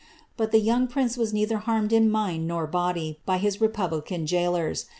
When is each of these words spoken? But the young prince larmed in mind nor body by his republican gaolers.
But 0.35 0.49
the 0.51 0.57
young 0.59 0.87
prince 0.87 1.15
larmed 1.15 1.93
in 1.93 2.09
mind 2.09 2.47
nor 2.47 2.65
body 2.65 3.19
by 3.23 3.37
his 3.37 3.61
republican 3.61 4.25
gaolers. 4.25 4.87